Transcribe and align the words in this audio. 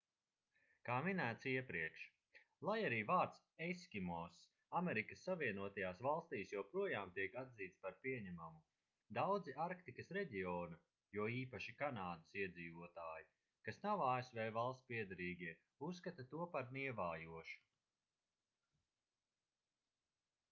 kā 0.87 0.93
minēts 1.05 1.43
iepriekš 1.49 2.03
lai 2.67 2.77
arī 2.85 2.97
vārds 3.09 3.41
eskimoss 3.65 4.45
amerikas 4.79 5.19
savienotajās 5.27 5.99
valstīs 6.07 6.53
joprojām 6.55 7.11
tiek 7.17 7.35
atzīts 7.41 7.77
par 7.83 7.99
pieņemamu 8.05 8.61
daudzi 9.19 9.53
arktikas 9.67 10.09
reģiona 10.19 10.79
jo 11.17 11.27
īpaši 11.41 11.75
kanādas 11.83 12.33
iedzīvotāji 12.45 13.27
kas 13.69 13.81
nav 13.85 14.01
asv 14.07 14.39
valstspiederīgie 14.57 15.53
uzskata 15.89 16.25
to 16.33 16.49
par 16.57 16.73
nievājošu 16.79 17.61